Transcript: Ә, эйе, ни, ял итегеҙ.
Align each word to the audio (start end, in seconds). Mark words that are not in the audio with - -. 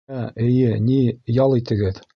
Ә, 0.09 0.15
эйе, 0.45 0.71
ни, 0.89 0.97
ял 1.41 1.57
итегеҙ. 1.61 2.03